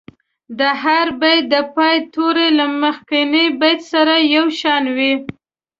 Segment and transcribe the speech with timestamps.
[0.59, 5.13] د هر بیت د پای توري له مخکني بیت سره یو شان وي.